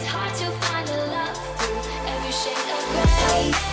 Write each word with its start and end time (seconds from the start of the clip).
It's 0.00 0.06
hard 0.06 0.32
to 0.32 0.50
find 0.64 0.88
a 0.88 0.96
love 1.10 1.36
through 1.58 1.90
every 2.06 2.30
shade 2.30 2.70
of 2.70 3.52
gray. 3.58 3.67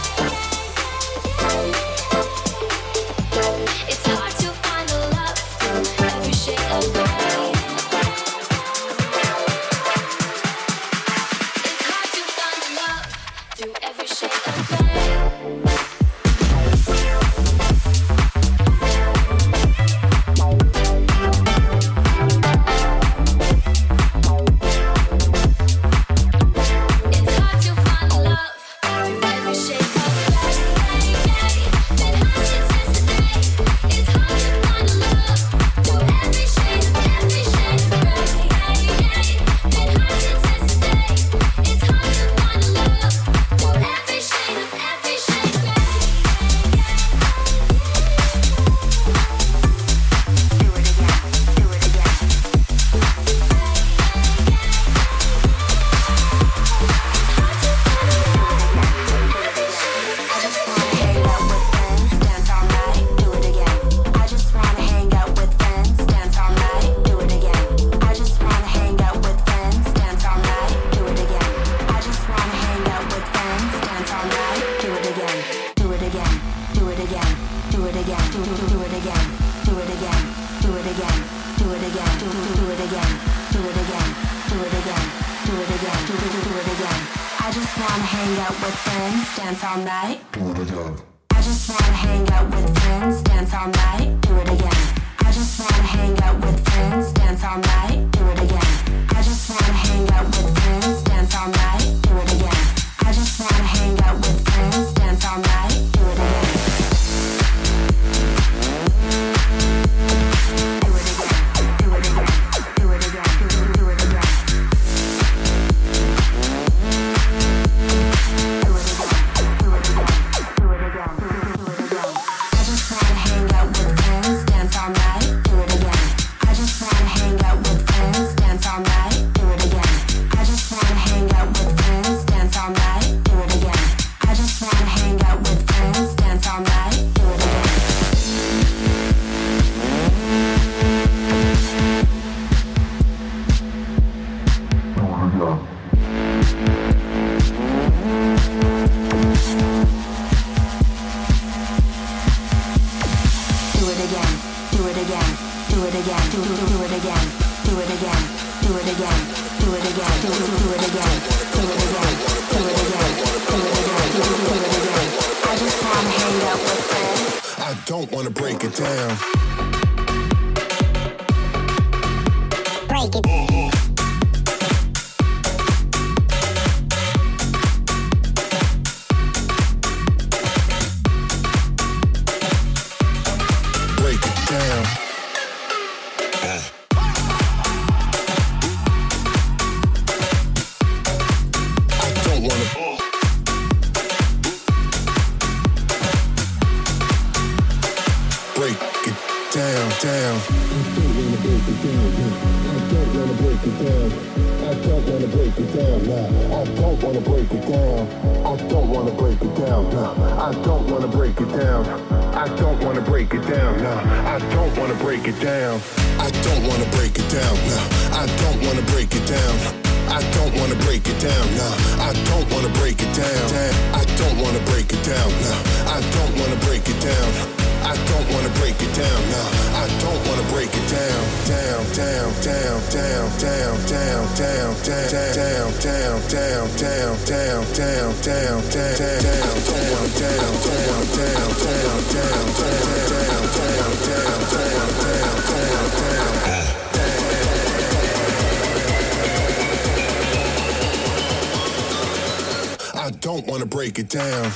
Wanna 253.56 253.66
break 253.66 254.00
it 254.00 254.10
down. 254.10 254.52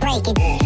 break 0.00 0.38
it. 0.38 0.65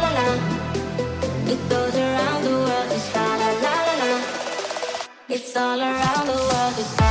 all 5.57 5.79
around 5.79 6.27
the 6.27 6.33
world, 6.33 7.10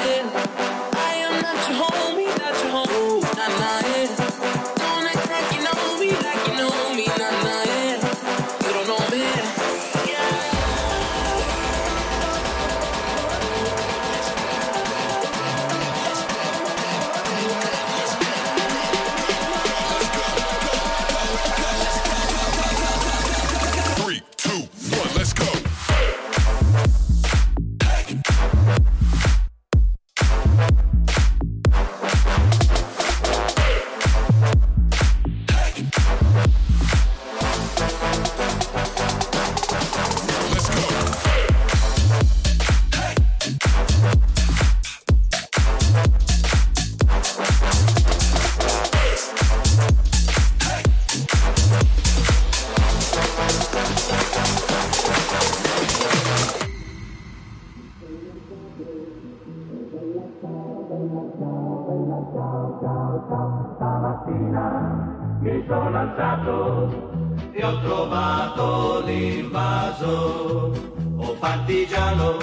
cantato 66.11 67.29
e 67.53 67.63
ho 67.63 67.79
trovato 67.79 69.03
l'invaso. 69.05 70.71
Oh 71.17 71.33
partigiano, 71.39 72.37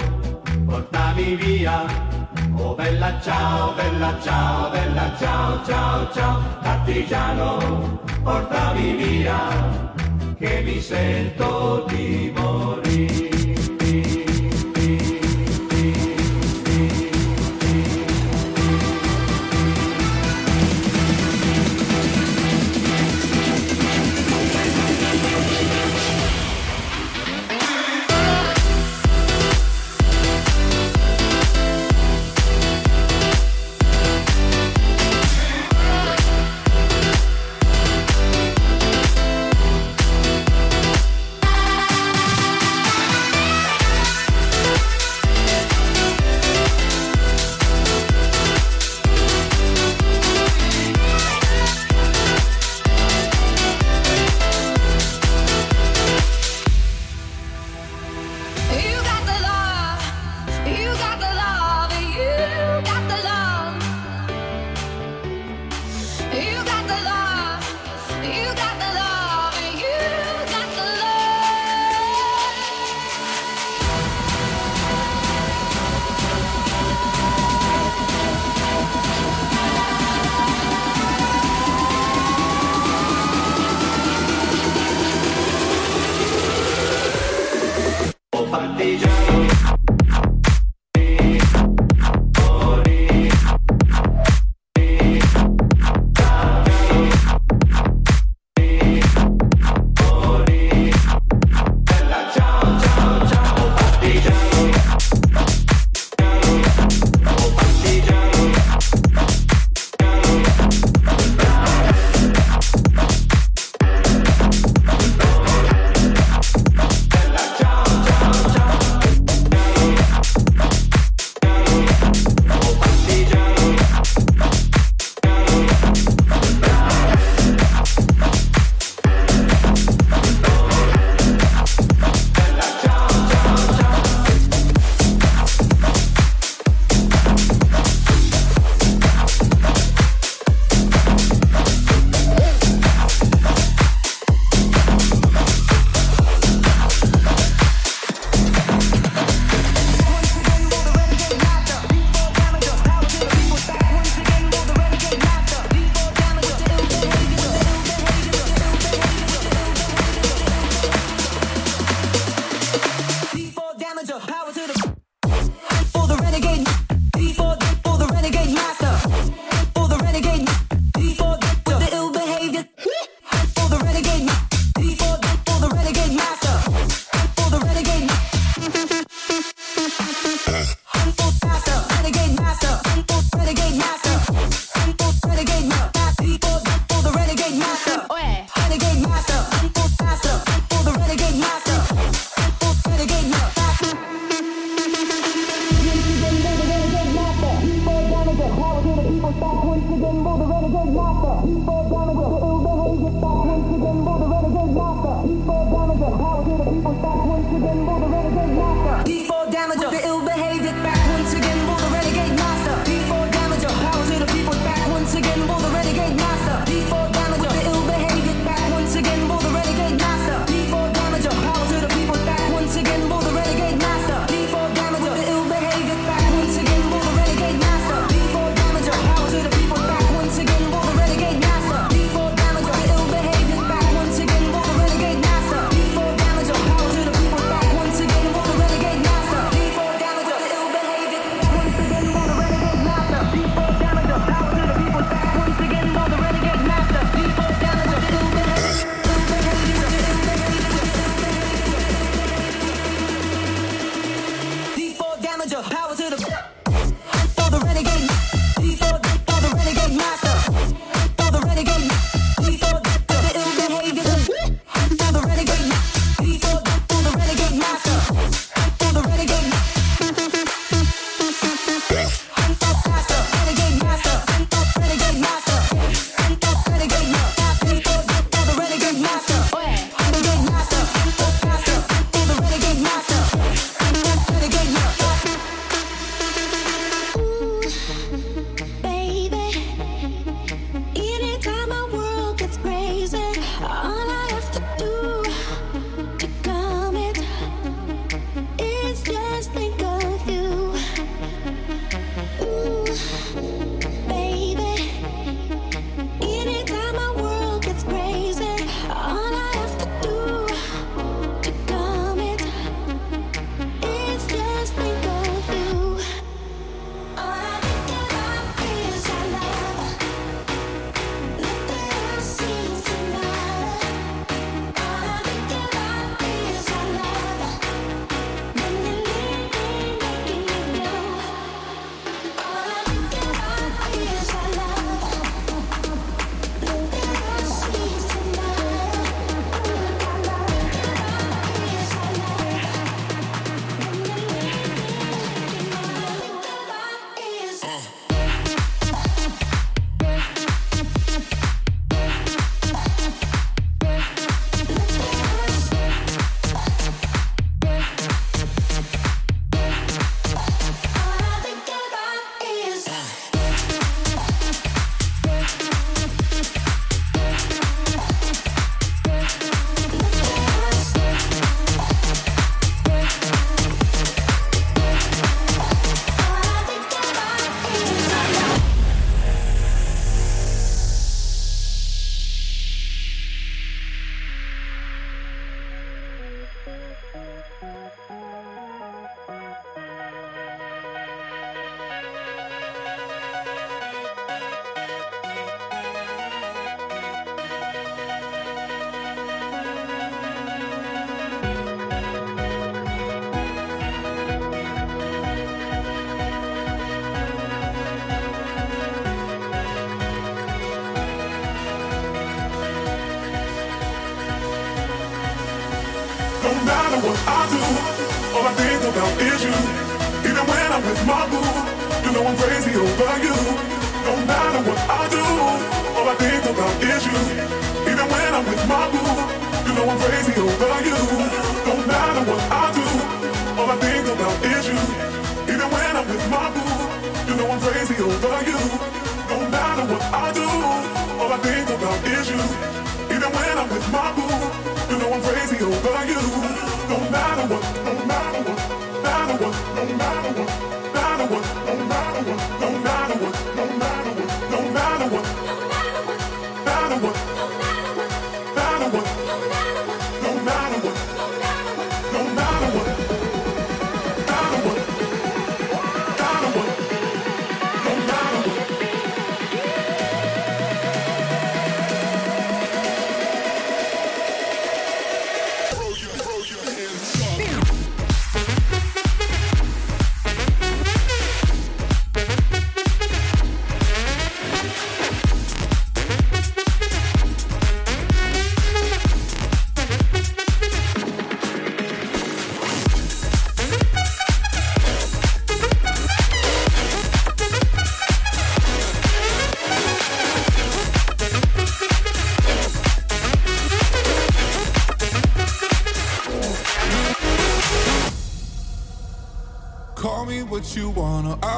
portami 0.65 1.35
via. 1.35 1.85
Oh 2.57 2.73
bella 2.75 3.19
ciao, 3.21 3.73
bella 3.73 4.17
ciao, 4.21 4.69
bella 4.69 5.15
ciao, 5.17 5.63
ciao, 5.65 6.11
ciao. 6.11 6.41
Partigiano, 6.61 7.99
portami 8.23 8.95
via, 8.95 9.39
che 10.37 10.61
mi 10.63 10.79
sento 10.79 11.85
di 11.87 12.33
morire. 12.35 13.28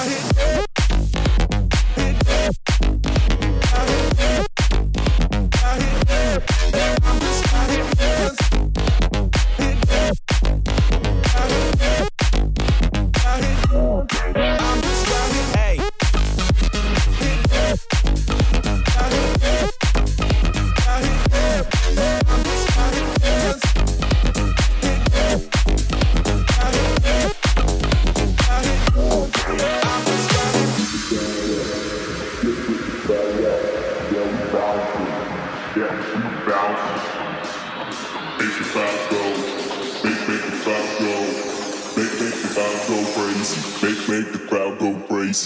arrepender. 0.00 0.69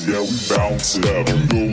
yeah, 0.06 0.20
we 0.20 0.26
bounce 0.48 0.98
it. 1.00 1.63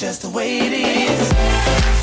Just 0.00 0.22
the 0.22 0.30
way 0.30 0.60
it 0.60 0.72
is. 0.72 1.99